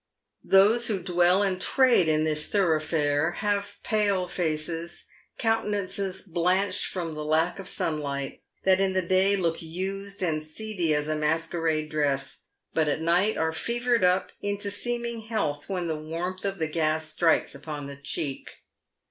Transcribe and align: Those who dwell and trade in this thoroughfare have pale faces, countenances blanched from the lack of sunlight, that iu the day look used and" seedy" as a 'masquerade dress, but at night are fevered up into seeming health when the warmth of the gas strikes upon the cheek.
Those 0.43 0.87
who 0.87 1.03
dwell 1.03 1.43
and 1.43 1.61
trade 1.61 2.07
in 2.07 2.23
this 2.23 2.47
thoroughfare 2.49 3.33
have 3.33 3.77
pale 3.83 4.27
faces, 4.27 5.03
countenances 5.37 6.23
blanched 6.23 6.87
from 6.87 7.13
the 7.13 7.23
lack 7.23 7.59
of 7.59 7.67
sunlight, 7.69 8.41
that 8.63 8.79
iu 8.79 8.91
the 8.93 9.03
day 9.03 9.35
look 9.35 9.61
used 9.61 10.23
and" 10.23 10.41
seedy" 10.43 10.95
as 10.95 11.07
a 11.07 11.15
'masquerade 11.15 11.91
dress, 11.91 12.45
but 12.73 12.87
at 12.87 12.99
night 12.99 13.37
are 13.37 13.53
fevered 13.53 14.03
up 14.03 14.31
into 14.41 14.71
seeming 14.71 15.21
health 15.27 15.69
when 15.69 15.87
the 15.87 15.95
warmth 15.95 16.45
of 16.45 16.57
the 16.57 16.65
gas 16.67 17.07
strikes 17.11 17.53
upon 17.53 17.85
the 17.85 17.95
cheek. 17.95 18.49